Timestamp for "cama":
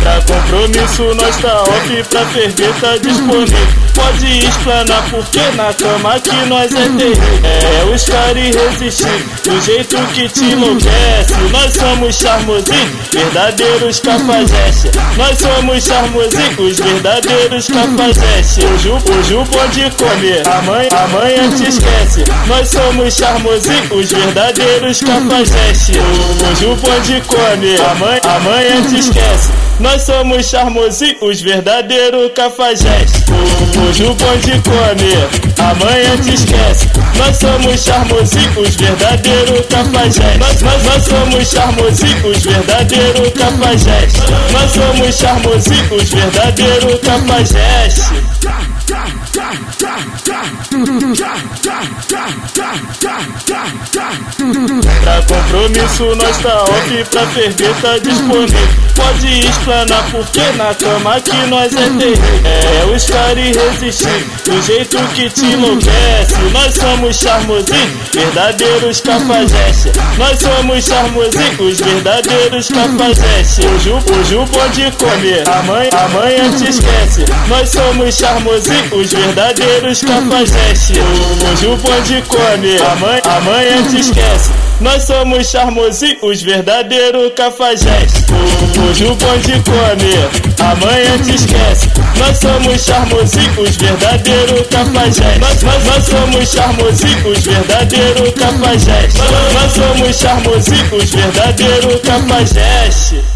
5.74-6.18, 60.74-61.20